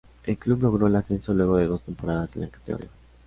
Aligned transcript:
El 0.23 0.35
club 0.35 0.63
logró 0.63 0.87
el 0.87 0.95
ascenso 0.95 1.31
luego 1.31 1.57
de 1.57 1.67
dos 1.67 1.83
temporadas 1.83 2.35
en 2.35 2.41
la 2.41 2.49
categoría. 2.49 2.89